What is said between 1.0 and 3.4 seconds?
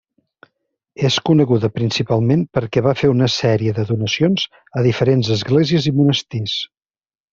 És coneguda principalment perquè va fer una